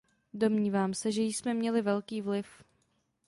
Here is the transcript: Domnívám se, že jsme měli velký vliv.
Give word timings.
Domnívám 0.33 0.93
se, 0.93 1.11
že 1.11 1.21
jsme 1.21 1.53
měli 1.53 1.81
velký 1.81 2.21
vliv. 2.21 2.63